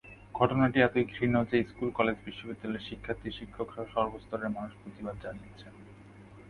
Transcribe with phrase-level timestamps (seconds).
[0.35, 5.73] ঘটনাটি এতই ঘৃণ্য যে স্কুলকলেজবিশ্ববিদ্যালয়ের শিক্ষার্থী, শিক্ষকসহ সর্বস্তরের মানুষ প্রতিবাদ জানিয়েছেন।